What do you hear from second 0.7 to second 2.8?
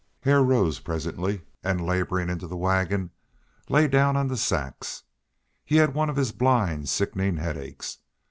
presently and, laboring into the